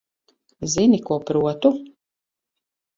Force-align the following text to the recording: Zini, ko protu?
Zini, 0.75 0.99
ko 1.11 1.19
protu? 1.29 1.75